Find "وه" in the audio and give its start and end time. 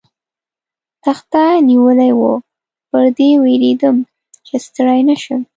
2.19-2.33